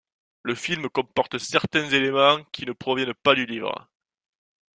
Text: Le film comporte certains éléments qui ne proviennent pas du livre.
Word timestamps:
Le 0.41 0.55
film 0.55 0.89
comporte 0.89 1.37
certains 1.37 1.87
éléments 1.91 2.43
qui 2.45 2.65
ne 2.65 2.71
proviennent 2.71 3.13
pas 3.13 3.35
du 3.35 3.45
livre. 3.45 3.87